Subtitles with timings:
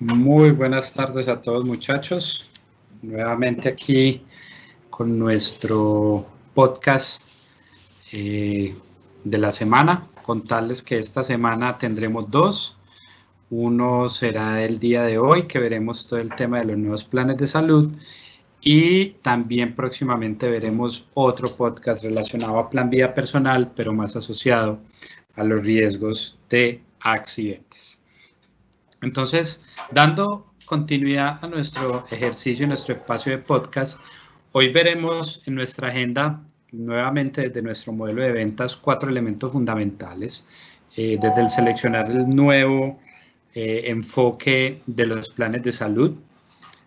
[0.00, 2.48] Muy buenas tardes a todos muchachos.
[3.02, 4.22] Nuevamente aquí
[4.90, 6.24] con nuestro
[6.54, 7.26] podcast
[8.12, 8.76] eh,
[9.24, 10.06] de la semana.
[10.22, 12.76] Contarles que esta semana tendremos dos.
[13.50, 17.36] Uno será el día de hoy, que veremos todo el tema de los nuevos planes
[17.36, 17.90] de salud.
[18.60, 24.78] Y también próximamente veremos otro podcast relacionado a plan vida personal, pero más asociado
[25.34, 27.98] a los riesgos de accidentes.
[29.02, 33.98] Entonces, dando continuidad a nuestro ejercicio, nuestro espacio de podcast,
[34.52, 40.46] hoy veremos en nuestra agenda nuevamente desde nuestro modelo de ventas cuatro elementos fundamentales,
[40.96, 42.98] eh, desde el seleccionar el nuevo
[43.54, 46.16] eh, enfoque de los planes de salud,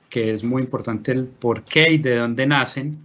[0.09, 2.99] que es muy importante el por qué y de dónde nacen,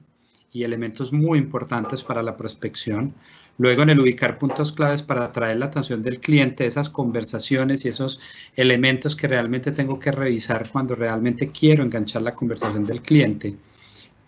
[0.52, 3.14] y elementos muy importantes para la prospección.
[3.58, 7.88] Luego en el ubicar puntos claves para atraer la atención del cliente, esas conversaciones y
[7.88, 8.20] esos
[8.54, 13.54] elementos que realmente tengo que revisar cuando realmente quiero enganchar la conversación del cliente.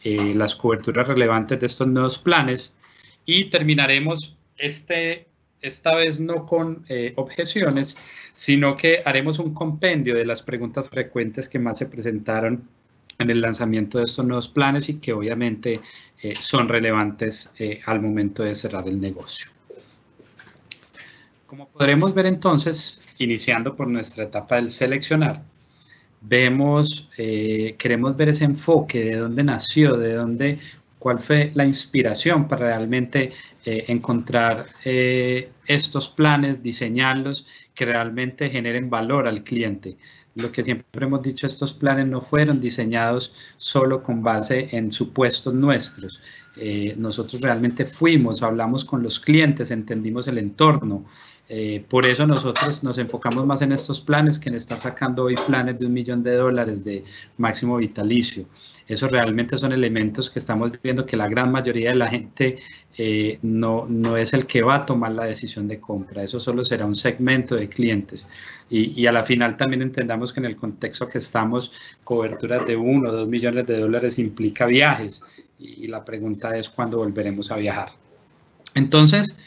[0.02, 2.74] Eh, las coberturas relevantes de estos nuevos planes
[3.26, 5.26] y terminaremos este,
[5.60, 7.98] esta vez no con eh, objeciones,
[8.32, 12.68] sino que haremos un compendio de las preguntas frecuentes que más se presentaron
[13.18, 15.80] en el lanzamiento de estos nuevos planes y que obviamente
[16.22, 19.50] eh, son relevantes eh, al momento de cerrar el negocio.
[21.46, 25.42] Como podremos ver entonces, iniciando por nuestra etapa del seleccionar,
[26.20, 30.58] vemos, eh, queremos ver ese enfoque, de dónde nació, de dónde,
[30.98, 33.32] cuál fue la inspiración para realmente
[33.64, 39.96] encontrar estos planes, diseñarlos, que realmente generen valor al cliente
[40.38, 45.52] lo que siempre hemos dicho, estos planes no fueron diseñados solo con base en supuestos
[45.52, 46.20] nuestros.
[46.56, 51.04] Eh, nosotros realmente fuimos, hablamos con los clientes, entendimos el entorno.
[51.50, 55.34] Eh, por eso nosotros nos enfocamos más en estos planes que en estar sacando hoy
[55.46, 57.04] planes de un millón de dólares de
[57.38, 58.44] máximo vitalicio.
[58.86, 62.58] Esos realmente son elementos que estamos viendo que la gran mayoría de la gente
[62.96, 66.22] eh, no, no es el que va a tomar la decisión de compra.
[66.22, 68.28] Eso solo será un segmento de clientes.
[68.68, 71.72] Y, y a la final también entendamos que en el contexto que estamos,
[72.04, 75.22] coberturas de uno o dos millones de dólares implica viajes.
[75.58, 77.90] Y, y la pregunta es cuándo volveremos a viajar.
[78.74, 79.38] Entonces,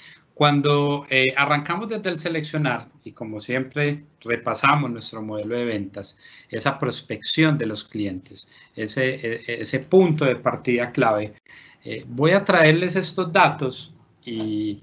[0.41, 6.17] cuando eh, arrancamos desde el seleccionar y como siempre repasamos nuestro modelo de ventas,
[6.49, 11.35] esa prospección de los clientes, ese, e, ese punto de partida clave,
[11.83, 13.93] eh, voy a traerles estos datos
[14.25, 14.79] y,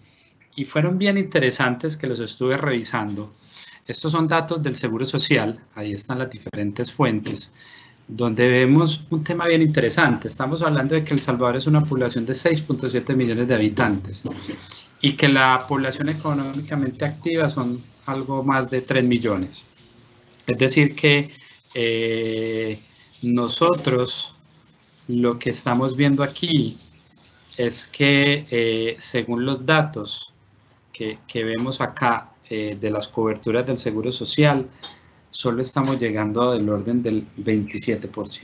[0.54, 3.32] y fueron bien interesantes que los estuve revisando.
[3.84, 7.52] Estos son datos del Seguro Social, ahí están las diferentes fuentes,
[8.06, 10.28] donde vemos un tema bien interesante.
[10.28, 14.22] Estamos hablando de que El Salvador es una población de 6.7 millones de habitantes
[15.00, 19.64] y que la población económicamente activa son algo más de 3 millones.
[20.46, 21.30] Es decir, que
[21.74, 22.78] eh,
[23.22, 24.34] nosotros
[25.08, 26.76] lo que estamos viendo aquí
[27.56, 30.32] es que eh, según los datos
[30.92, 34.68] que, que vemos acá eh, de las coberturas del Seguro Social,
[35.30, 38.42] solo estamos llegando del orden del 27%.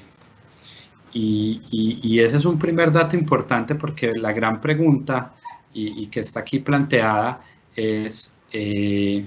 [1.15, 5.33] Y, y, y ese es un primer dato importante porque la gran pregunta
[5.75, 7.43] y, que está aquí planteada
[7.75, 9.27] es, eh,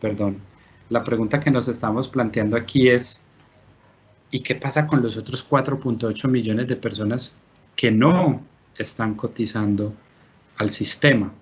[0.00, 0.40] perdón,
[0.88, 3.22] la pregunta que nos estamos planteando aquí es,
[4.30, 7.36] ¿y qué pasa con los otros 4.8 millones de personas
[7.76, 8.42] que no
[8.76, 9.94] están cotizando
[10.56, 11.32] al sistema?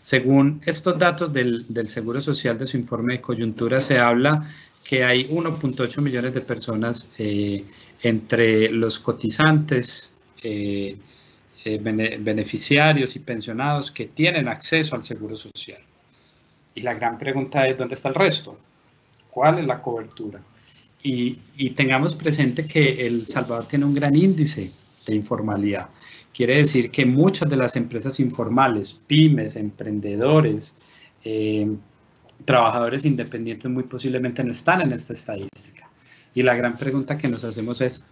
[0.00, 4.48] Según estos datos del, del Seguro Social de su informe de coyuntura, se habla
[4.88, 7.62] que hay 1.8 millones de personas eh,
[8.02, 10.96] entre los cotizantes eh,
[11.64, 15.80] eh, beneficiarios y pensionados que tienen acceso al seguro social.
[16.74, 18.58] Y la gran pregunta es, ¿dónde está el resto?
[19.30, 20.40] ¿Cuál es la cobertura?
[21.02, 24.70] Y, y tengamos presente que El Salvador tiene un gran índice
[25.06, 25.88] de informalidad.
[26.32, 30.76] Quiere decir que muchas de las empresas informales, pymes, emprendedores,
[31.24, 31.66] eh,
[32.44, 35.90] trabajadores independientes muy posiblemente no están en esta estadística.
[36.34, 38.04] Y la gran pregunta que nos hacemos es,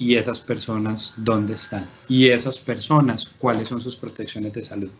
[0.00, 4.90] y esas personas dónde están y esas personas cuáles son sus protecciones de salud.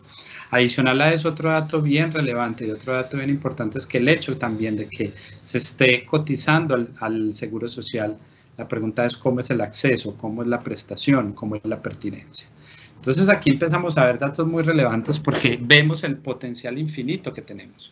[0.51, 4.07] Adicional a eso, otro dato bien relevante y otro dato bien importante es que el
[4.07, 8.15] hecho también de que se esté cotizando al, seguro social,
[8.57, 12.47] la pregunta es cómo es el acceso, cómo es la prestación, cómo es la pertinencia.
[12.95, 17.91] Entonces aquí empezamos a ver datos muy relevantes porque vemos el potencial infinito que tenemos.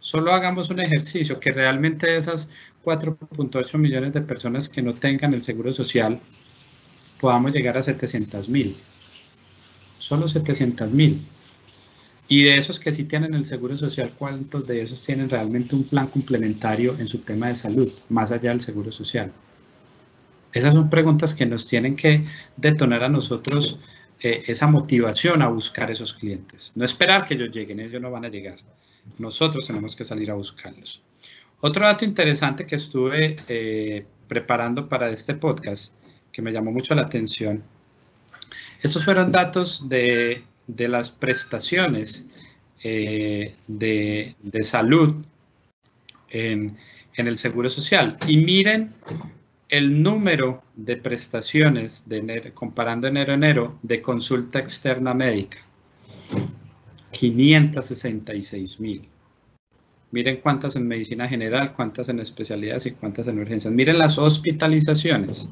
[0.00, 2.50] Solo hagamos un ejercicio que realmente esas
[2.84, 6.18] 4.8 millones de personas que no tengan el seguro social
[7.20, 8.76] podamos llegar a 700 mil.
[9.98, 11.20] Solo 700 mil.
[12.28, 15.84] Y de esos que sí tienen el seguro social, ¿cuántos de esos tienen realmente un
[15.84, 19.32] plan complementario en su tema de salud, más allá del seguro social?
[20.52, 22.24] Esas son preguntas que nos tienen que
[22.56, 23.78] detonar a nosotros
[24.20, 26.72] eh, esa motivación a buscar esos clientes.
[26.74, 28.58] No esperar que ellos lleguen, ellos no van a llegar.
[29.18, 31.00] Nosotros tenemos que salir a buscarlos.
[31.60, 35.94] Otro dato interesante que estuve eh, preparando para este podcast,
[36.32, 37.62] que me llamó mucho la atención,
[38.82, 42.28] esos fueron datos de, las prestaciones
[42.82, 45.16] eh, de, salud
[46.30, 46.76] en,
[47.14, 48.16] en, el Seguro Social.
[48.26, 48.92] Y miren
[49.68, 55.58] el número de prestaciones, de enero, comparando enero-enero, de consulta externa médica.
[57.10, 59.08] 566 mil.
[60.10, 63.72] Miren cuántas en medicina general, cuántas en especialidades y cuántas en urgencias.
[63.72, 65.50] Miren las hospitalizaciones.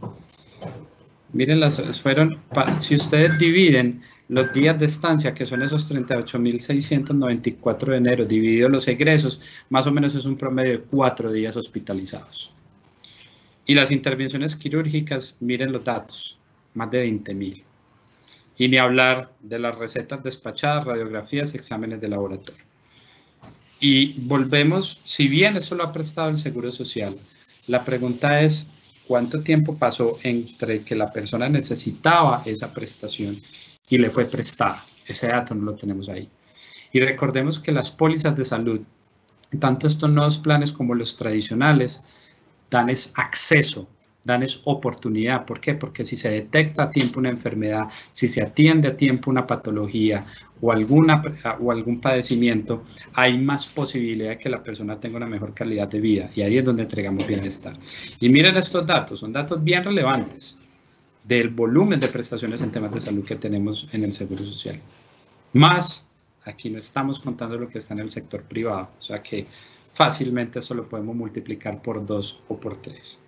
[1.32, 2.40] Miren las, fueron,
[2.78, 8.88] si ustedes dividen los días de estancia, que son esos 38.694 de enero, dividido los
[8.88, 12.52] egresos, más o menos es un promedio de cuatro días hospitalizados.
[13.66, 16.38] Y las intervenciones quirúrgicas, miren los datos,
[16.74, 17.62] más de 20.000.
[18.58, 22.64] Y ni hablar de las recetas despachadas, radiografías exámenes de laboratorio.
[23.80, 27.14] Y volvemos, si bien eso lo ha prestado el Seguro Social,
[27.66, 28.75] la pregunta es
[29.06, 33.36] cuánto tiempo pasó entre que la persona necesitaba esa prestación
[33.88, 34.82] y le fue prestada.
[35.06, 36.28] Ese dato no lo tenemos ahí.
[36.92, 38.80] Y recordemos que las pólizas de salud,
[39.60, 42.02] tanto estos nuevos planes como los tradicionales,
[42.70, 43.88] dan es acceso
[44.26, 45.46] dan es oportunidad.
[45.46, 45.74] ¿Por qué?
[45.74, 50.24] Porque si se detecta a tiempo una enfermedad, si se atiende a tiempo una patología
[50.60, 51.22] o, alguna,
[51.60, 52.82] o algún padecimiento,
[53.14, 56.58] hay más posibilidad de que la persona tenga una mejor calidad de vida y ahí
[56.58, 57.78] es donde entregamos bienestar.
[58.20, 60.58] Y miren estos datos, son datos bien relevantes
[61.22, 64.80] del volumen de prestaciones en temas de salud que tenemos en el Seguro Social.
[65.52, 66.06] Más,
[66.44, 69.46] aquí no estamos contando lo que está en el sector privado, o sea que
[69.94, 73.20] fácilmente eso lo podemos multiplicar por dos o por tres.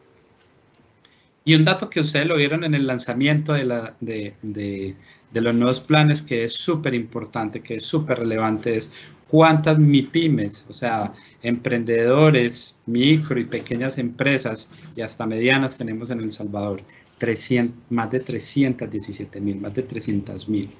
[1.44, 4.94] Y un dato que ustedes lo vieron en el lanzamiento de,
[5.32, 8.92] los nuevos planes, que es súper importante, que es súper relevante, es
[9.26, 11.12] cuántas MIPIMES, o sea,
[11.42, 16.82] emprendedores, micro y pequeñas empresas y hasta medianas tenemos en El Salvador.
[17.18, 20.70] 300, más de 317 mil, más de 300 mil.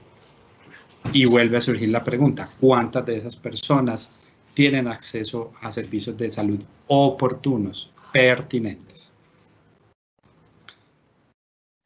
[1.13, 4.13] Y vuelve a surgir la pregunta, ¿cuántas de esas personas
[4.55, 9.13] tienen acceso a servicios de salud oportunos, pertinentes?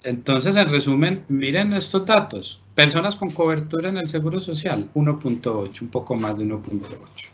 [0.04, 2.60] Entonces, en resumen, miren estos datos.
[2.75, 7.28] Personas con cobertura en el Seguro Social, 1.8, un poco más de 1.8.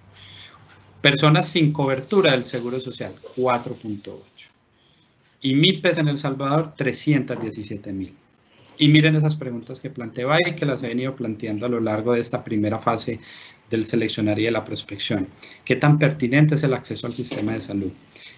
[1.00, 4.20] Personas sin cobertura del Seguro Social, 4.8.
[5.40, 8.14] Y MIPES en El Salvador, 317 mil.
[8.78, 12.12] Y miren esas preguntas que planteaba y que las he venido planteando a lo largo
[12.12, 13.18] de esta primera fase
[13.70, 15.28] del seleccionar y de la prospección.
[15.64, 17.92] ¿Qué tan pertinente es el acceso al sistema de salud?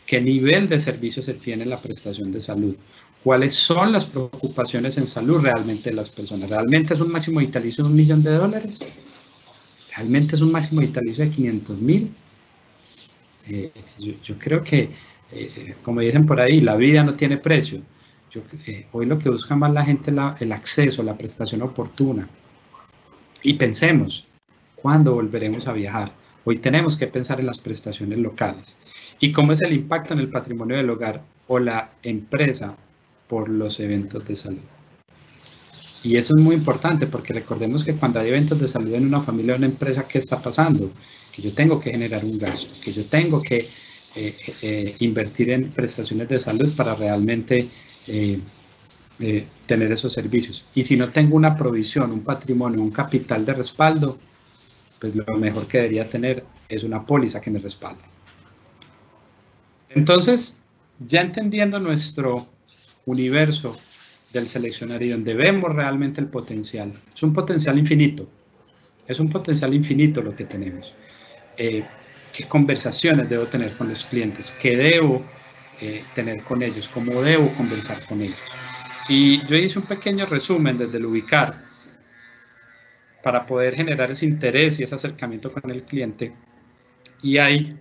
[0.07, 2.75] ¿Qué nivel de servicio se tiene en la prestación de salud?
[3.23, 6.51] Cuáles son las preocupaciones en salud realmente de las personas.
[6.51, 8.81] ¿Realmente es un máximo vitalicio de un millón de dólares?
[9.97, 12.13] ¿Realmente es un máximo vitalicio de 500 mil?
[13.49, 14.91] Eh, yo, creo que,
[15.33, 17.83] eh, como dicen por ahí, la vida no tiene precio.
[18.67, 22.29] Eh, hoy lo que busca más la gente es el acceso, la prestación oportuna.
[23.43, 24.27] Y pensemos,
[24.77, 26.13] ¿cuándo volveremos a viajar?
[26.45, 28.77] Hoy tenemos que pensar en las prestaciones locales.
[29.19, 32.77] ¿Y cómo es el impacto en el patrimonio del hogar o la empresa
[33.31, 34.59] por los eventos de salud.
[36.03, 39.21] Y eso es muy importante porque recordemos que cuando hay eventos de salud en una
[39.21, 40.91] familia o una empresa, ¿qué está pasando?
[41.33, 43.69] Que yo tengo que generar un gasto, que yo tengo que
[44.17, 47.69] eh, eh, invertir en prestaciones de salud para realmente
[48.09, 48.41] eh,
[49.67, 50.65] tener esos servicios.
[50.75, 54.19] Y si no tengo una provisión, un patrimonio, un capital de respaldo,
[54.99, 58.03] pues lo mejor que debería tener es una póliza que me respalde.
[59.91, 60.57] Entonces,
[60.99, 62.49] ya entendiendo nuestro
[63.07, 63.77] universo
[64.33, 66.93] del seleccionario donde vemos realmente el potencial.
[67.15, 68.29] Es un potencial infinito.
[69.07, 70.95] Es un potencial infinito lo que tenemos.
[71.57, 71.85] Eh,
[72.33, 74.53] ¿Qué conversaciones debo tener con los clientes?
[74.53, 75.25] ¿Qué debo
[75.81, 76.89] eh, tener con ellos?
[76.89, 78.39] ¿Cómo debo conversar con ellos?
[79.09, 81.53] Y yo hice un pequeño resumen desde el ubicar
[83.23, 86.33] para poder generar ese interés y ese acercamiento con el cliente.
[87.23, 87.77] Y hay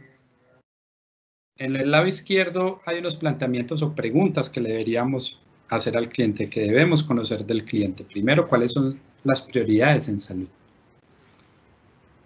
[1.59, 6.49] en el lado izquierdo hay unos planteamientos o preguntas que le deberíamos hacer al cliente,
[6.49, 8.05] que debemos conocer del cliente.
[8.05, 10.47] Primero, ¿cuáles son las prioridades en salud?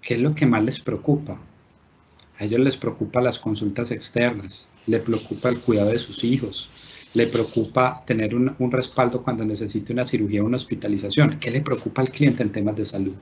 [0.01, 1.39] ¿Qué es lo que más les preocupa?
[2.37, 7.27] A ellos les preocupa las consultas externas, le preocupa el cuidado de sus hijos, le
[7.27, 11.39] preocupa tener un, un respaldo cuando necesite una cirugía o una hospitalización.
[11.39, 13.15] ¿Qué le preocupa al cliente en temas de salud?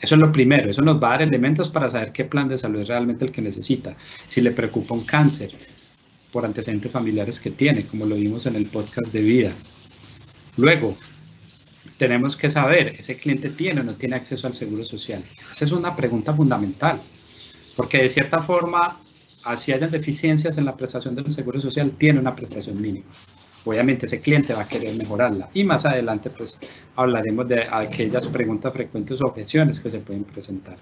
[0.00, 2.56] Eso es lo primero, eso nos va a dar elementos para saber qué plan de
[2.56, 3.96] salud es realmente el que necesita.
[4.26, 5.52] Si le preocupa un cáncer
[6.32, 9.52] por antecedentes familiares que tiene, como lo vimos en el podcast de vida.
[10.56, 10.96] Luego,
[11.98, 15.22] tenemos que saber, ¿ese cliente tiene o no tiene acceso al seguro social?
[15.52, 16.98] Esa es una pregunta fundamental,
[17.76, 18.98] porque de cierta forma,
[19.44, 23.06] así hayan deficiencias en la prestación del seguro social, tiene una prestación mínima.
[23.64, 26.58] Obviamente ese cliente va a querer mejorarla y más adelante pues
[26.96, 30.76] hablaremos de aquellas preguntas frecuentes o objeciones que se pueden presentar.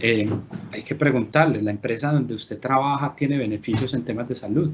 [0.00, 0.28] Eh,
[0.72, 4.70] hay que preguntarle, ¿la empresa donde usted trabaja tiene beneficios en temas de salud?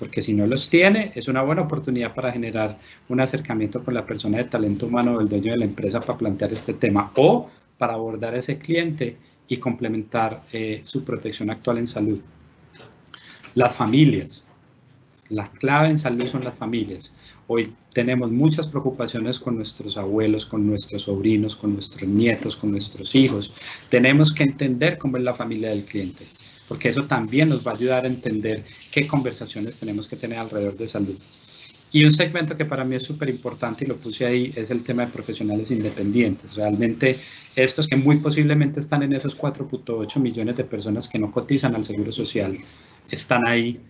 [0.00, 2.78] porque si no los tiene, es una buena oportunidad para generar
[3.10, 6.16] un acercamiento con la persona de talento humano o el dueño de la empresa para
[6.16, 11.76] plantear este tema o para abordar a ese cliente y complementar eh, su protección actual
[11.78, 12.18] en salud.
[13.54, 14.46] Las familias.
[15.30, 17.12] La clave en salud son las familias.
[17.46, 23.14] Hoy tenemos muchas preocupaciones con nuestros abuelos, con nuestros sobrinos, con nuestros nietos, con nuestros
[23.14, 23.52] hijos.
[23.88, 26.24] Tenemos que entender cómo es la familia del cliente
[26.70, 30.76] porque eso también nos va a ayudar a entender qué conversaciones tenemos que tener alrededor
[30.76, 31.18] de salud.
[31.90, 34.84] Y un segmento que para mí es súper importante y lo puse ahí es el
[34.84, 36.54] tema de profesionales independientes.
[36.54, 37.18] Realmente
[37.56, 41.82] estos que muy posiblemente están en esos 4.8 millones de personas que no cotizan al
[41.82, 42.56] Seguro Social,
[43.10, 43.80] están ahí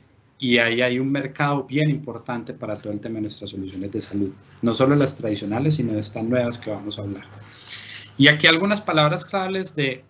[0.40, 4.00] y ahí hay un mercado bien importante para todo el tema de nuestras soluciones de
[4.00, 4.30] salud.
[4.62, 7.24] No solo las tradicionales, sino estas nuevas que vamos a hablar.
[8.16, 10.02] Y aquí algunas palabras claves de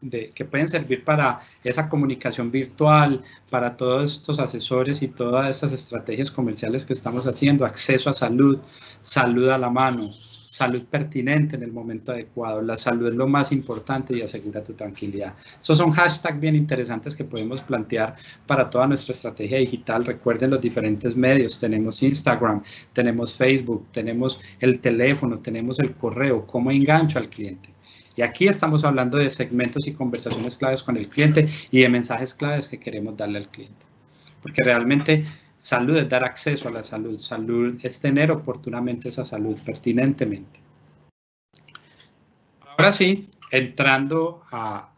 [0.00, 6.30] que pueden servir para esa comunicación virtual, para todos estos asesores y todas estas estrategias
[6.30, 8.58] comerciales que estamos haciendo, acceso a salud,
[9.00, 10.10] salud a la mano,
[10.48, 14.72] salud pertinente en el momento adecuado, la salud es lo más importante y asegura tu
[14.72, 15.34] tranquilidad.
[15.60, 18.14] Esos son hashtags bien interesantes que podemos plantear
[18.46, 20.06] para toda nuestra estrategia digital.
[20.06, 22.62] Recuerden los diferentes medios, tenemos Instagram,
[22.94, 27.68] tenemos Facebook, tenemos el teléfono, tenemos el correo, cómo engancho al cliente.
[28.16, 32.34] Y aquí estamos hablando de segmentos y conversaciones claves con el cliente y de mensajes
[32.34, 33.84] claves que queremos darle al cliente.
[34.42, 35.24] Porque realmente
[35.58, 40.60] salud es dar acceso a la salud, salud es tener oportunamente esa salud pertinentemente.
[42.60, 44.92] Ahora sí, entrando a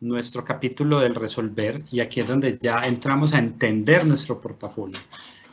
[0.00, 4.98] nuestro capítulo del resolver, y aquí es donde ya entramos a entender nuestro portafolio.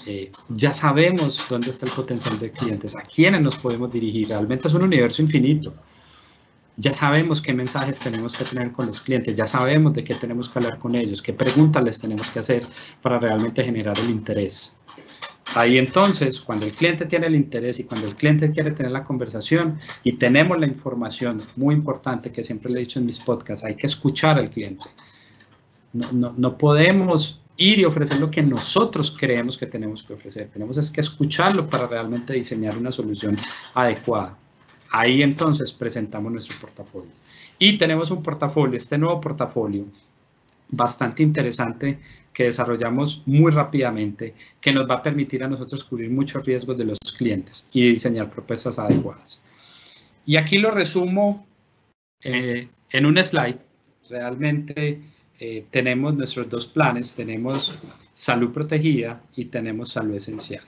[0.05, 4.27] Eh, ya sabemos dónde está el potencial de clientes, a quiénes nos podemos dirigir.
[4.29, 5.73] Realmente es un universo infinito
[6.81, 10.49] ya sabemos qué mensajes tenemos que tener con los clientes, ya sabemos de qué tenemos
[10.49, 12.63] que hablar con ellos, qué preguntas les tenemos que hacer
[13.01, 14.77] para realmente generar el interés.
[15.53, 19.03] Ahí entonces, cuando el cliente tiene el interés y cuando el cliente quiere tener la
[19.03, 23.63] conversación y tenemos la información muy importante que siempre le he dicho en mis podcasts,
[23.63, 24.85] hay que escuchar al cliente.
[25.93, 30.49] No, no, no podemos ir y ofrecer lo que nosotros creemos que tenemos que ofrecer.
[30.51, 33.37] Tenemos es que escucharlo para realmente diseñar una solución
[33.75, 34.37] adecuada.
[34.91, 37.11] Ahí entonces presentamos nuestro portafolio.
[37.57, 39.85] Y tenemos un portafolio, este nuevo portafolio,
[40.69, 41.99] bastante interesante
[42.33, 46.85] que desarrollamos muy rápidamente, que nos va a permitir a nosotros cubrir muchos riesgos de
[46.85, 49.41] los clientes y diseñar propuestas adecuadas.
[50.25, 51.45] Y aquí lo resumo
[52.23, 53.59] eh, en un slide.
[54.09, 55.01] Realmente
[55.39, 57.77] eh, tenemos nuestros dos planes, tenemos
[58.13, 60.63] salud protegida y tenemos salud esencial.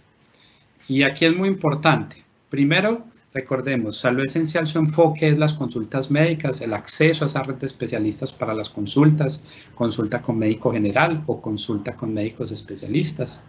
[0.88, 2.24] Y aquí es muy importante.
[2.50, 7.56] Primero, Recordemos, Salud Esencial su enfoque es las consultas médicas, el acceso a esa red
[7.56, 13.44] de especialistas para las consultas, consulta con médico general o consulta con médicos especialistas.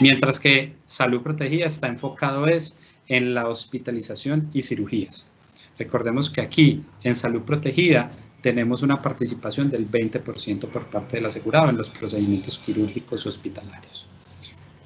[0.00, 5.30] Mientras que Salud Protegida está enfocado es en la hospitalización y cirugías.
[5.78, 8.10] Recordemos que aquí en Salud Protegida
[8.42, 14.06] tenemos una participación del 20% por parte del asegurado en los procedimientos quirúrgicos hospitalarios.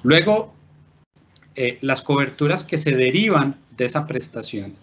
[0.03, 0.53] Luego,
[1.55, 4.73] eh, las coberturas que se derivan de esa prestación.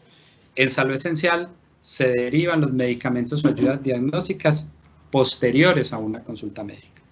[0.57, 1.49] En salud esencial
[1.81, 4.69] se derivan los medicamentos o ayudas diagnósticas
[5.11, 7.03] posteriores a una consulta médica.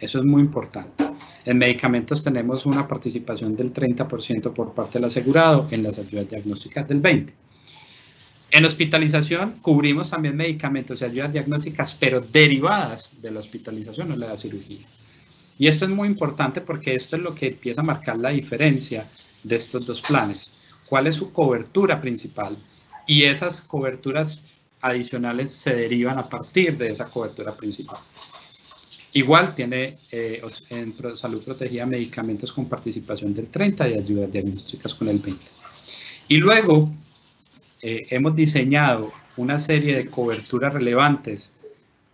[0.00, 1.04] Eso es muy importante.
[1.44, 6.88] En medicamentos tenemos una participación del 30% por parte del asegurado, en las ayudas diagnósticas
[6.88, 7.32] del 20%.
[8.50, 14.36] En hospitalización cubrimos también medicamentos y ayudas diagnósticas, pero derivadas de la hospitalización o la
[14.36, 14.86] cirugía.
[15.58, 19.06] Y esto es muy importante porque esto es lo que empieza a marcar la diferencia
[19.44, 20.50] de estos dos planes.
[20.86, 22.56] ¿Cuál es su cobertura principal?
[23.06, 24.40] Y esas coberturas
[24.80, 27.98] adicionales se derivan a partir de esa cobertura principal.
[29.14, 35.08] Igual tiene eh, en salud protegida medicamentos con participación del 30 y ayudas diagnósticas con
[35.08, 35.40] el 20.
[36.28, 36.90] Y luego
[37.82, 41.52] eh, hemos diseñado una serie de coberturas relevantes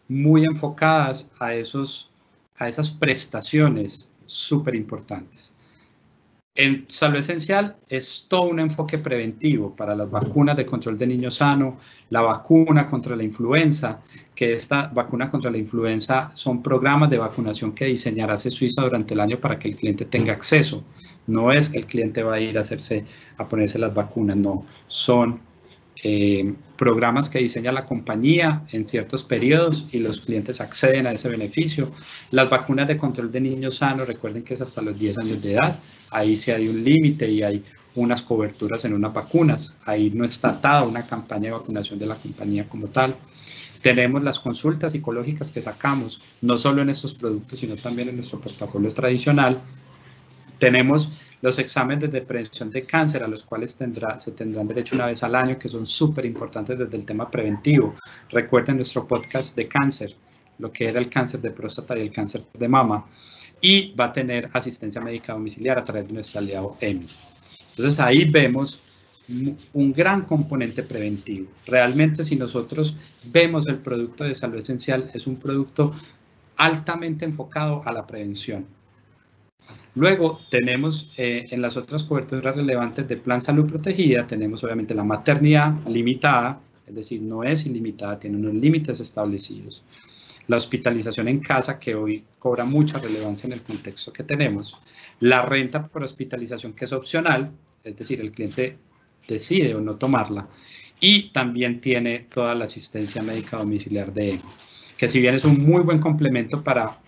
[0.09, 2.10] muy enfocadas a esos
[2.61, 5.53] a esas prestaciones súper importantes.
[6.55, 11.37] En salud esencial es todo un enfoque preventivo para las vacunas de control de niños
[11.37, 11.79] sano,
[12.11, 14.03] la vacuna contra la influenza,
[14.35, 19.21] que esta vacuna contra la influenza son programas de vacunación que diseñará Suiza durante el
[19.21, 20.85] año para que el cliente tenga acceso.
[21.29, 23.05] No es que el cliente va a ir a hacerse,
[23.39, 25.41] a ponerse las vacunas, no, son
[26.03, 31.29] eh, programas que diseña la compañía en ciertos periodos y los clientes acceden a ese
[31.29, 31.91] beneficio.
[32.31, 35.55] Las vacunas de control de niños sanos, recuerden que es hasta los 10 años de
[35.55, 35.79] edad,
[36.11, 37.63] ahí sí hay un límite y hay
[37.97, 42.15] unas coberturas en unas vacunas, ahí no está atada una campaña de vacunación de la
[42.15, 43.15] compañía como tal.
[43.83, 48.41] Tenemos las consultas psicológicas que sacamos, no solo en estos productos, sino también en nuestro
[48.41, 49.59] portafolio tradicional.
[50.59, 51.11] Tenemos
[51.43, 55.23] los exámenes de prevención de cáncer a los cuales tendrá, se tendrán derecho una vez
[55.23, 57.95] al año, que son súper importantes desde el tema preventivo.
[58.31, 60.15] Recuerden nuestro podcast de cáncer,
[60.59, 63.07] lo que era el cáncer de próstata y el cáncer de mama.
[63.61, 67.07] Y va a tener asistencia médica domiciliar a través de nuestro aliado EMI.
[67.71, 68.81] Entonces ahí vemos
[69.73, 71.49] un gran componente preventivo.
[71.67, 72.97] Realmente si nosotros
[73.33, 75.95] vemos el producto de salud esencial, es un producto
[76.57, 78.67] altamente enfocado a la prevención.
[79.95, 85.03] Luego tenemos eh, en las otras coberturas relevantes de Plan Salud Protegida, tenemos obviamente la
[85.03, 89.85] maternidad limitada, es decir, no es ilimitada, tiene unos límites establecidos.
[90.47, 94.81] La hospitalización en casa, que hoy cobra mucha relevancia en el contexto que tenemos.
[95.21, 97.53] La renta por hospitalización, que es opcional,
[97.85, 98.77] es decir, el cliente
[99.29, 100.49] decide o no tomarla.
[101.01, 104.41] Y también tiene toda la asistencia médica domiciliar de EMI,
[104.97, 106.99] que si bien es un muy buen complemento para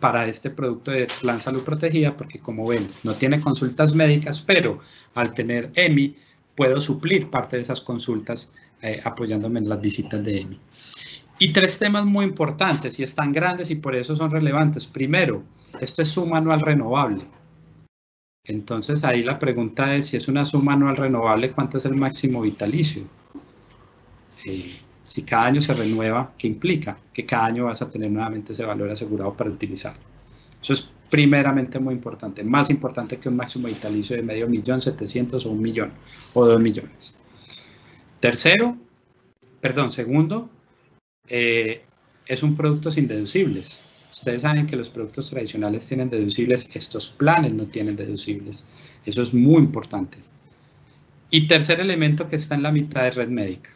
[0.00, 4.80] para este producto de Plan Salud Protegida, porque como ven, no tiene consultas médicas, pero
[5.14, 6.16] al tener EMI,
[6.56, 10.60] puedo suplir parte de esas consultas eh, apoyándome en las visitas de EMI.
[11.38, 14.86] Y tres temas muy importantes y están grandes y por eso son relevantes.
[14.86, 15.42] Primero,
[15.80, 17.24] esto es suma anual renovable.
[18.44, 22.42] Entonces ahí la pregunta es, si es una suma anual renovable, ¿cuánto es el máximo
[22.42, 23.04] vitalicio?
[24.44, 24.72] Eh,
[25.04, 26.98] si cada año se renueva, ¿qué implica?
[27.12, 30.02] Que cada año vas a tener nuevamente ese valor asegurado para utilizarlo.
[30.60, 35.44] Eso es primeramente muy importante, más importante que un máximo vitalicio de medio millón, 700
[35.44, 35.92] o un millón
[36.32, 37.16] o dos millones.
[38.20, 38.78] Tercero,
[39.60, 40.48] perdón, segundo,
[41.28, 41.82] eh,
[42.26, 43.82] es un producto sin deducibles.
[44.10, 48.64] Ustedes saben que los productos tradicionales tienen deducibles, estos planes no tienen deducibles.
[49.04, 50.18] Eso es muy importante.
[51.30, 53.70] Y tercer elemento que está en la mitad de red médica.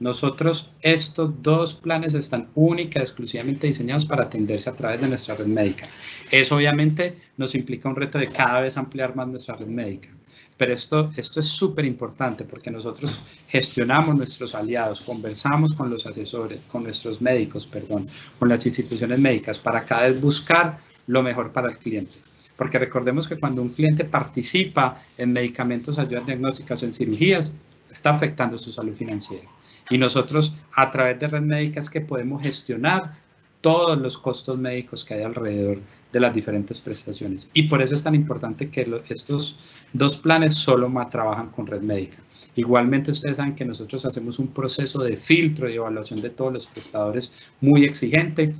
[0.00, 5.44] Nosotros, estos dos planes están única exclusivamente diseñados para atenderse a través de nuestra red
[5.44, 5.86] médica.
[6.30, 10.08] Eso obviamente nos implica un reto de cada vez ampliar más nuestra red médica.
[10.56, 16.60] Pero esto, esto es súper importante porque nosotros gestionamos nuestros aliados, conversamos con los asesores,
[16.72, 18.08] con nuestros médicos, perdón,
[18.38, 22.14] con las instituciones médicas para cada vez buscar lo mejor para el cliente.
[22.56, 27.52] Porque recordemos que cuando un cliente participa en medicamentos, ayudas diagnósticas o en cirugías,
[27.90, 29.48] está afectando su salud financiera.
[29.90, 33.12] Y nosotros a través de Red Médica es que podemos gestionar
[33.60, 35.80] todos los costos médicos que hay alrededor
[36.12, 37.48] de las diferentes prestaciones.
[37.52, 39.58] Y por eso es tan importante que estos
[39.92, 42.18] dos planes solo trabajan con Red Médica.
[42.56, 46.66] Igualmente ustedes saben que nosotros hacemos un proceso de filtro y evaluación de todos los
[46.66, 48.54] prestadores muy exigente,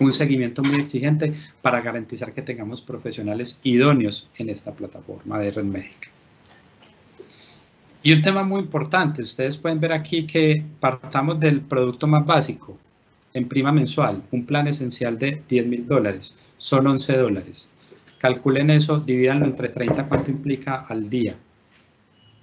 [0.00, 5.64] un seguimiento muy exigente para garantizar que tengamos profesionales idóneos en esta plataforma de Red
[5.64, 6.08] Médica.
[8.00, 12.78] Y un tema muy importante, ustedes pueden ver aquí que partamos del producto más básico,
[13.34, 17.68] en prima mensual, un plan esencial de 10 mil dólares, son 11 dólares.
[18.18, 21.34] Calculen eso, divídanlo entre 30, cuánto implica al día.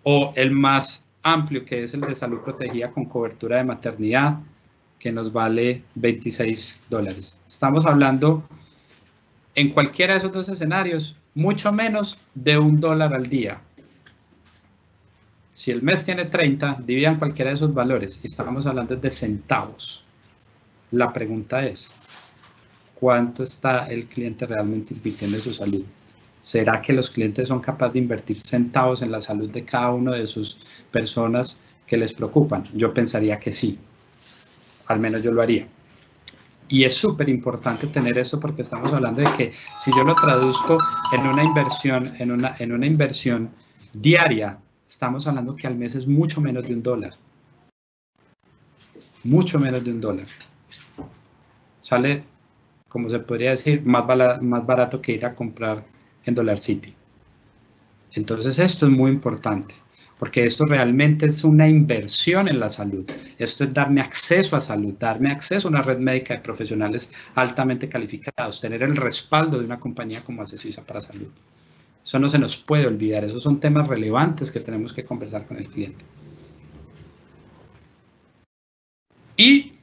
[0.04, 4.40] O el más amplio, que es el de salud protegida con cobertura de maternidad,
[5.00, 7.38] que nos vale 26 dólares.
[7.48, 8.44] Estamos hablando
[9.56, 13.62] en cualquiera de esos dos escenarios, mucho menos de un dólar al día
[15.56, 20.04] si el mes tiene 30, dividan cualquiera de esos valores y estamos hablando de centavos.
[20.92, 21.92] La pregunta es,
[22.94, 25.86] ¿cuánto está el cliente realmente invirtiendo en su salud?
[26.42, 30.12] ¿Será que los clientes son capaces de invertir centavos en la salud de cada una
[30.12, 30.58] de sus
[30.92, 32.66] personas que les preocupan?
[32.74, 33.80] Yo pensaría que sí.
[34.88, 35.70] Al menos yo lo haría.
[36.68, 40.78] Y es súper importante tener eso porque estamos hablando de que si yo lo traduzco
[41.14, 43.52] en una inversión, en una, en una inversión
[43.94, 47.14] diaria estamos hablando que al mes es mucho menos de un dólar.
[49.24, 50.28] Mucho menos de un dólar.
[51.82, 52.24] Sale,
[52.88, 55.86] como se podría decir, más, barato que ir a comprar
[56.24, 56.94] en Dollar City.
[58.14, 59.76] Entonces esto es muy importante,
[60.18, 63.06] porque esto realmente es una inversión en la salud.
[63.38, 67.90] Esto es darme acceso a salud, darme acceso a una red médica de profesionales altamente
[67.90, 71.30] calificados, tener el respaldo de una compañía como Suiza para Salud.
[72.06, 75.58] Eso no se nos puede olvidar, esos son temas relevantes que tenemos que conversar con
[75.58, 76.06] el cliente.
[79.36, 79.74] Y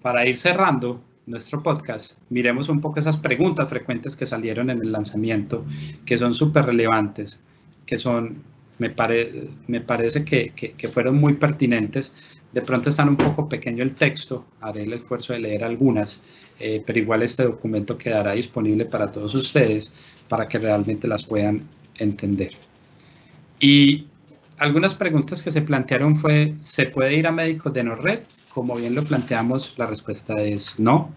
[0.00, 4.90] para ir cerrando nuestro podcast, miremos un poco esas preguntas frecuentes que salieron en el
[4.90, 5.66] lanzamiento,
[6.06, 7.42] que son súper relevantes,
[7.84, 8.42] que son,
[8.78, 8.94] me,
[9.66, 12.14] me parece que, que, fueron muy pertinentes.
[12.52, 16.22] De pronto están un poco pequeño el texto, haré el esfuerzo de leer algunas,
[16.58, 19.92] eh, pero igual este documento quedará disponible para todos ustedes
[20.28, 21.62] para que realmente las puedan
[21.98, 22.52] entender.
[23.60, 24.06] Y
[24.58, 28.20] algunas preguntas que se plantearon fue, ¿se puede ir a médicos de no red?
[28.48, 31.10] Como bien lo planteamos, la respuesta es no.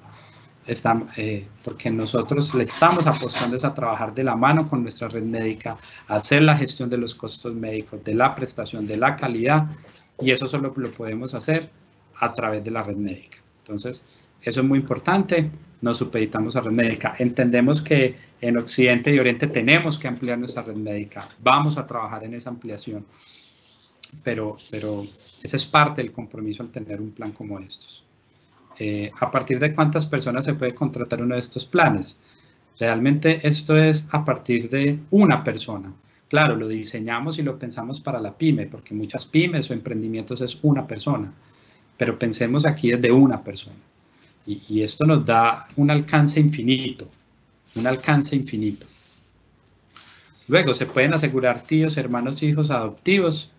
[0.70, 5.24] Está, eh, porque nosotros le estamos apostando a trabajar de la mano con nuestra red
[5.24, 5.76] médica,
[6.08, 9.68] hacer la gestión de los costos médicos, de la prestación, de la calidad,
[10.20, 11.72] y eso solo lo podemos hacer
[12.20, 13.38] a través de la red médica.
[13.62, 14.06] Entonces,
[14.42, 15.50] eso es muy importante
[15.82, 17.16] nos supeditamos a red médica.
[17.20, 21.28] Entendemos que en Occidente y Oriente tenemos que ampliar nuestra red médica.
[21.42, 23.06] Vamos a trabajar en esa ampliación,
[24.24, 28.06] pero, pero ese es parte del compromiso al tener un plan como estos.
[28.80, 32.18] Eh, ¿A partir de cuántas personas se puede contratar uno de estos planes?
[32.80, 35.92] Realmente esto es a partir de una persona.
[36.30, 40.58] Claro, lo diseñamos y lo pensamos para la pyme, porque muchas pymes o emprendimientos es
[40.62, 41.34] una persona,
[41.98, 43.76] pero pensemos aquí desde una persona.
[44.46, 47.08] Y, esto nos da un alcance infinito,
[47.76, 48.88] un alcance infinito.
[50.48, 53.52] Luego, ¿se pueden asegurar tíos, hermanos, hijos adoptivos?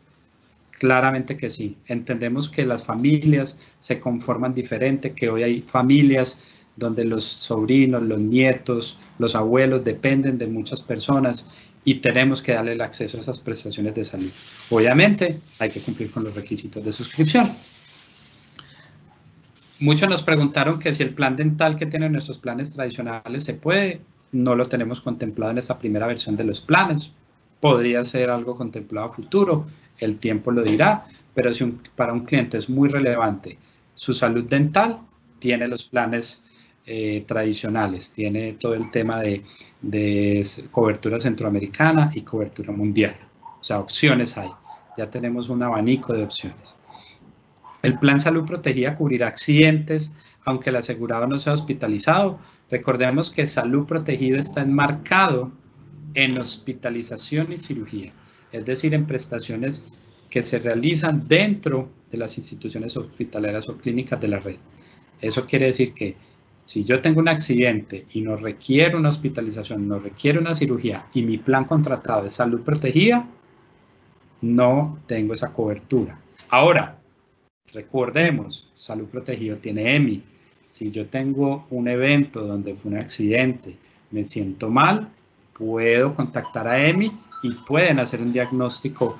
[0.80, 1.76] Claramente que sí.
[1.88, 6.38] Entendemos que las familias se conforman diferente, que hoy hay familias
[6.74, 11.46] donde los sobrinos, los nietos, los abuelos dependen de muchas personas
[11.84, 14.30] y tenemos que darle el acceso a esas prestaciones de salud.
[14.70, 17.46] Obviamente hay que cumplir con los requisitos de suscripción.
[19.80, 24.00] Muchos nos preguntaron que si el plan dental que tienen nuestros planes tradicionales se puede.
[24.32, 27.12] No lo tenemos contemplado en esta primera versión de los planes.
[27.60, 29.66] Podría ser algo contemplado a futuro,
[29.98, 31.50] el tiempo lo dirá, pero
[31.94, 33.58] para un cliente es muy relevante
[33.94, 34.98] su salud dental,
[35.38, 36.42] tiene los planes
[36.86, 39.44] eh, tradicionales, tiene todo el tema de,
[39.82, 43.14] de cobertura centroamericana y cobertura mundial.
[43.60, 44.50] O sea, opciones hay.
[44.96, 46.76] Ya tenemos un abanico de opciones.
[47.82, 50.12] El plan salud protegida cubrirá accidentes,
[50.44, 52.38] aunque el asegurado no sea hospitalizado.
[52.70, 55.52] Recordemos que salud protegida está enmarcado
[56.14, 58.12] en hospitalización y cirugía,
[58.52, 64.28] es decir, en prestaciones que se realizan dentro de las instituciones hospitaleras o clínicas de
[64.28, 64.56] la red.
[65.20, 66.16] Eso quiere decir que
[66.64, 71.22] si yo tengo un accidente y no requiere una hospitalización, no requiere una cirugía y
[71.22, 73.28] mi plan contratado es salud protegida,
[74.42, 76.18] no tengo esa cobertura.
[76.48, 77.00] Ahora,
[77.72, 80.22] Recordemos, Salud Protegido tiene EMI.
[80.66, 83.76] Si yo tengo un evento donde fue un accidente,
[84.10, 85.08] me siento mal,
[85.60, 89.18] puedo contactar a EMI y pueden hacer un diagnóstico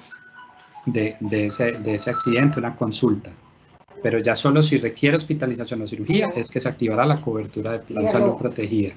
[0.87, 3.31] de, ese, accidente, una consulta.
[4.03, 7.81] Pero ya solo si requiere hospitalización o cirugía es que se activará la cobertura de
[7.81, 8.95] plan salud protegida.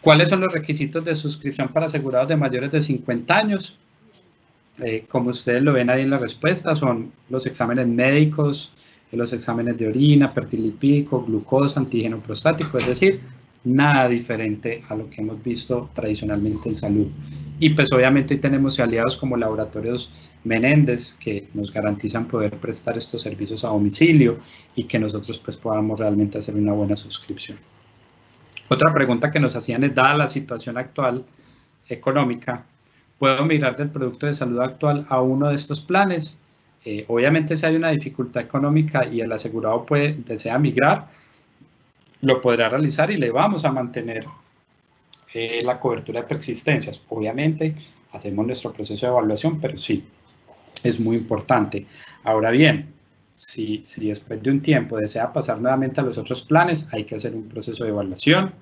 [0.00, 3.78] ¿Cuáles son los requisitos de suscripción para asegurados de mayores de 50 años?
[4.78, 8.72] Eh, como ustedes lo ven ahí en la respuesta, son los exámenes médicos,
[9.12, 13.20] los exámenes de orina, perfil lipídico, glucosa, antígeno prostático, es decir,
[13.64, 17.08] nada diferente a lo que hemos visto tradicionalmente en salud.
[17.58, 23.64] Y pues obviamente tenemos aliados como laboratorios Menéndez que nos garantizan poder prestar estos servicios
[23.64, 24.38] a domicilio
[24.74, 27.58] y que nosotros pues podamos realmente hacer una buena suscripción.
[28.68, 31.24] Otra pregunta que nos hacían es, dada la situación actual
[31.88, 32.64] económica,
[33.18, 36.40] puedo migrar del producto de salud actual a uno de estos planes.
[36.84, 41.08] Eh, obviamente si hay una dificultad económica y el asegurado puede, desea migrar,
[42.22, 44.26] lo podrá realizar y le vamos a mantener
[45.34, 47.04] eh, la cobertura de persistencias.
[47.08, 47.74] Obviamente
[48.12, 50.04] hacemos nuestro proceso de evaluación, pero sí,
[50.82, 51.86] es muy importante.
[52.24, 52.92] Ahora bien,
[53.34, 57.14] si, si después de un tiempo desea pasar nuevamente a los otros planes, hay que
[57.14, 58.54] hacer un proceso de evaluación,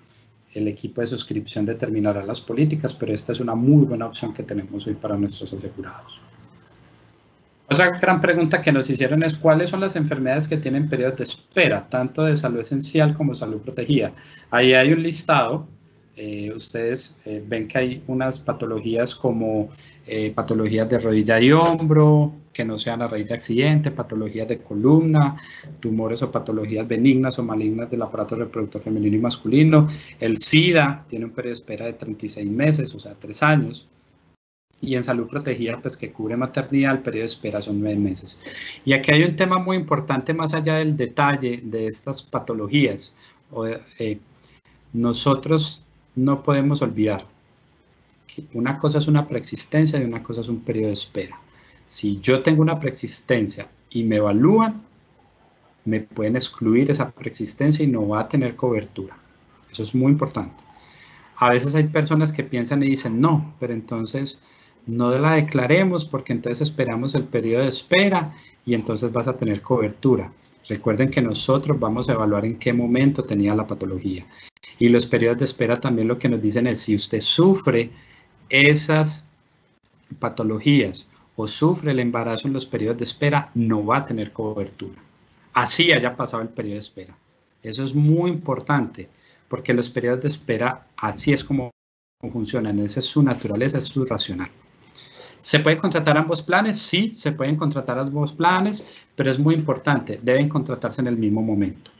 [0.55, 4.43] el equipo de suscripción determinará las políticas, pero esta es una muy buena opción que
[4.43, 6.28] tenemos hoy para nuestros asegurados.
[7.71, 11.25] Otra gran pregunta que nos hicieron es cuáles son las enfermedades que tienen periodo de
[11.25, 14.13] espera, tanto de salud esencial como salud protegida.
[14.51, 15.67] Ahí hay un listado.
[16.17, 19.69] Eh, ustedes eh, ven que hay unas patologías como
[20.07, 24.59] eh, patologías de rodilla y hombro, que no sean a raíz de accidente, patologías de
[24.59, 25.37] columna,
[25.79, 29.89] tumores o patologías benignas o malignas del aparato reproductor femenino y masculino.
[30.19, 33.89] El SIDA tiene un periodo de espera de 36 meses, o sea, 3 años.
[34.81, 38.41] Y en salud protegida, pues que cubre maternidad, el periodo de espera son 9 meses.
[38.85, 43.15] Y aquí hay un tema muy importante más allá del detalle de estas patologías.
[43.99, 44.19] Eh,
[44.93, 45.83] nosotros
[46.15, 47.25] no podemos olvidar
[48.53, 51.39] una cosa es una preexistencia y una cosa es un periodo de espera.
[51.87, 54.83] Si yo tengo una preexistencia y me evalúan,
[55.85, 59.17] me pueden excluir esa preexistencia y no va a tener cobertura.
[59.71, 60.55] Eso es muy importante.
[61.37, 64.41] A veces hay personas que piensan y dicen, no, pero entonces
[64.89, 69.61] no la declaremos porque entonces esperamos el periodo de espera y entonces vas a tener
[69.61, 70.33] cobertura.
[70.67, 74.27] Recuerden que nosotros vamos a evaluar en qué momento tenía la patología.
[74.79, 77.91] Y los periodos de espera también lo que nos dicen es si usted sufre
[78.49, 79.29] esas
[80.19, 85.01] patologías o sufre el embarazo en los periodos de espera, no va a tener cobertura.
[85.53, 87.15] Así haya pasado el periodo de espera.
[87.63, 89.09] Eso es muy importante
[89.49, 91.73] porque los periodos de espera así es como
[92.33, 92.79] funcionan.
[92.79, 94.49] Esa es su naturaleza, es su racional.
[95.41, 96.79] ¿Se pueden contratar ambos planes?
[96.79, 101.43] Sí, se pueden contratar ambos planes, pero es muy importante, deben contratarse en el mismo
[101.43, 101.91] momento.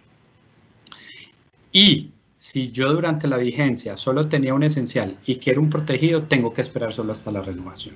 [1.73, 6.53] Y si yo durante la vigencia solo tenía un esencial y quiero un protegido, tengo
[6.53, 7.95] que esperar solo hasta la renovación.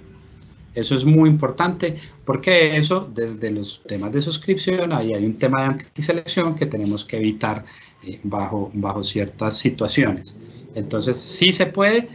[0.74, 5.60] Eso es muy importante porque eso, desde los temas de suscripción, ahí hay un tema
[5.60, 7.64] de antiselección que tenemos que evitar
[8.02, 10.36] eh, bajo, bajo ciertas situaciones.
[10.74, 12.08] Entonces, sí se puede,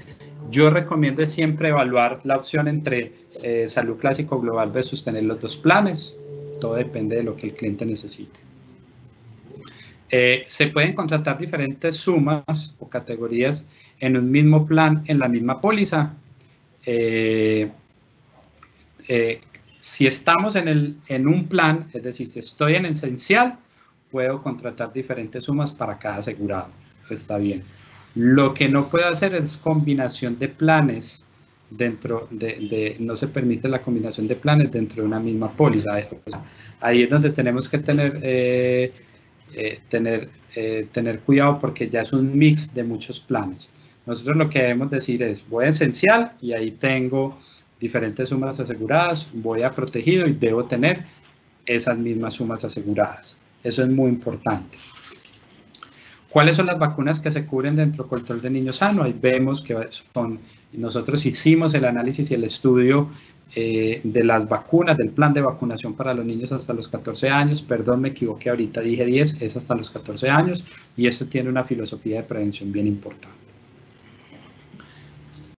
[0.49, 5.57] yo recomiendo siempre evaluar la opción entre eh, salud clásico global versus tener los dos
[5.57, 6.17] planes.
[6.61, 8.39] Todo depende de lo que el cliente necesite.
[10.09, 13.67] Eh, se pueden contratar diferentes sumas o categorías
[13.99, 16.13] en un mismo plan, en la misma póliza.
[16.85, 17.69] Eh,
[19.77, 23.57] si estamos en, el, en un plan, es decir, si estoy en esencial,
[24.09, 26.69] puedo contratar diferentes sumas para cada asegurado.
[27.09, 27.63] Está bien.
[28.17, 31.23] Lo que no puede hacer es combinación de planes
[31.69, 35.91] dentro de, no se permite la combinación de planes dentro de una misma póliza.
[36.79, 38.91] Ahí es donde tenemos que tener, eh,
[39.53, 43.69] eh, tener, eh, tener cuidado porque ya es un mix de muchos planes.
[44.07, 47.37] Nosotros lo que debemos decir es, voy a esencial y ahí tengo
[47.79, 51.03] diferentes sumas aseguradas, voy a protegido y debo tener
[51.67, 53.37] esas mismas sumas aseguradas.
[53.63, 54.79] Eso es muy importante.
[56.37, 59.01] ¿Cuáles son las vacunas que se cubren dentro del control de niños sano?
[59.01, 59.75] Ahí vemos que
[60.73, 63.09] nosotros hicimos el análisis y el estudio
[63.55, 67.63] eh, de las vacunas, del plan de vacunación para los niños hasta los 14 años.
[67.63, 70.63] Perdón, me equivoqué, ahorita dije 10, es hasta los 14 años
[70.95, 73.35] y esto tiene una filosofía de prevención bien importante.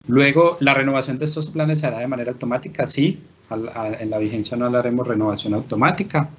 [0.06, 3.18] Luego, la renovación de estos planes se hará de manera automática, sí,
[3.50, 6.30] en la vigencia no haremos renovación automática.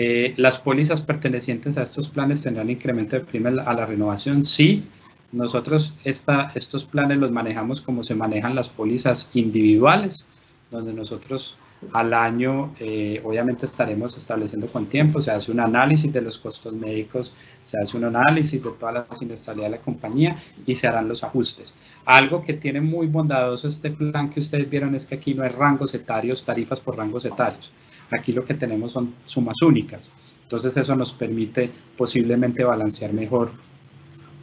[0.00, 4.44] Eh, ¿Las pólizas pertenecientes a estos planes tendrán incremento de prima a la renovación?
[4.44, 4.84] Sí.
[5.32, 10.28] Nosotros estos planes los manejamos como se manejan las pólizas individuales,
[10.70, 11.56] donde nosotros
[11.92, 16.72] al año eh, obviamente estaremos estableciendo con tiempo, se hace un análisis de los costos
[16.74, 21.08] médicos, se hace un análisis de toda la inestabilidad de la compañía y se harán
[21.08, 21.74] los ajustes.
[22.04, 25.50] Algo que tiene muy bondadoso este plan que ustedes vieron es que aquí no hay
[25.50, 27.72] rangos etarios, tarifas por rangos etarios.
[28.10, 30.12] Aquí lo que tenemos son sumas únicas.
[30.42, 33.50] Entonces eso nos permite posiblemente balancear mejor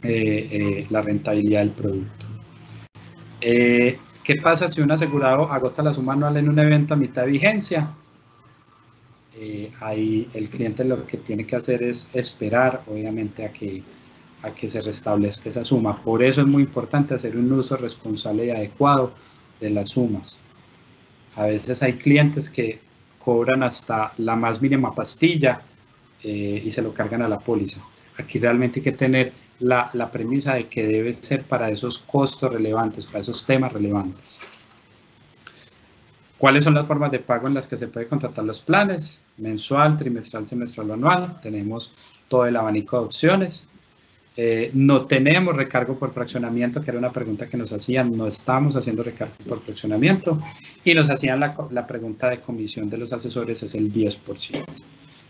[0.02, 2.26] eh, eh, la rentabilidad del producto.
[3.40, 7.22] Eh, ¿Qué pasa si un asegurado agota la suma anual en un evento a mitad
[7.24, 7.90] de vigencia?
[9.80, 13.82] ahí el cliente lo que tiene que hacer es esperar, obviamente, a que,
[14.42, 16.02] a que se restablezca esa suma.
[16.02, 19.12] Por eso es muy importante hacer un uso responsable y adecuado
[19.60, 20.38] de las sumas.
[21.34, 22.78] A veces hay clientes que
[23.26, 25.60] cobran hasta la más mínima pastilla
[26.22, 27.80] eh, y se lo cargan a la póliza.
[28.18, 33.04] Aquí realmente hay que tener la, premisa de que debe ser para esos costos relevantes,
[33.04, 34.38] para esos temas relevantes.
[36.38, 39.20] ¿Cuáles son las formas de pago en las que se puede contratar los planes?
[39.38, 41.40] Mensual, trimestral, semestral o anual.
[41.42, 41.90] Tenemos
[42.28, 43.66] todo el abanico de opciones.
[44.38, 48.76] Eh, no tenemos recargo por fraccionamiento, que era una pregunta que nos hacían, no estamos
[48.76, 50.38] haciendo recargo por fraccionamiento.
[50.84, 54.64] Y nos hacían la, la pregunta de comisión de los asesores, es el 10%,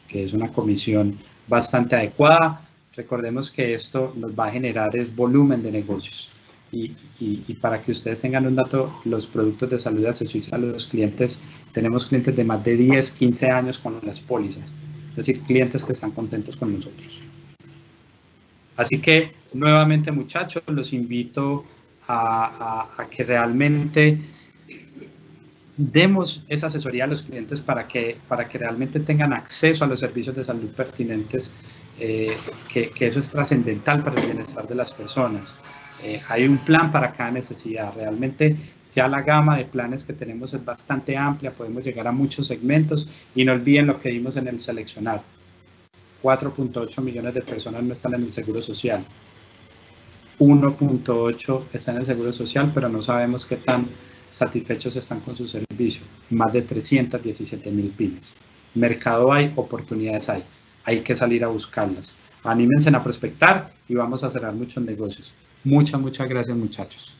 [0.09, 1.17] que es una comisión
[1.47, 2.63] bastante adecuada.
[2.97, 6.31] Recordemos que esto nos va a generar volumen de negocios.
[6.73, 10.87] Y, y, para que ustedes tengan un dato, los productos de salud de a los
[10.87, 11.39] clientes,
[11.73, 14.73] tenemos clientes de más de 10, 15 años con las pólizas,
[15.11, 17.26] es decir, clientes que están contentos con nosotros.
[18.77, 21.65] Así que nuevamente muchachos, los invito
[22.09, 24.19] a, que realmente
[25.77, 30.01] demos esa asesoría a los clientes para que, para que realmente tengan acceso a los
[30.01, 31.53] servicios de salud pertinentes,
[31.99, 32.37] eh,
[32.73, 35.55] que, eso es trascendental para el bienestar de las personas.
[36.03, 37.93] Eh, hay un plan para cada necesidad.
[37.95, 38.57] Realmente
[38.91, 43.09] ya la gama de planes que tenemos es bastante amplia, podemos llegar a muchos segmentos
[43.35, 45.23] y no olviden lo que vimos en el seleccionar.
[46.27, 49.05] 4.8 millones de personas no están en el seguro social.
[50.41, 53.87] 1.8 está en el Seguro Social, pero no sabemos qué tan
[54.33, 56.03] satisfechos están con su servicio.
[56.31, 58.35] Más de 317 mil pymes.
[58.75, 60.43] Mercado hay, oportunidades hay.
[60.85, 62.13] Hay que salir a buscarlas.
[62.43, 65.33] Anímense a prospectar y vamos a cerrar muchos negocios.
[65.63, 67.16] Muchas, muchas gracias muchachos.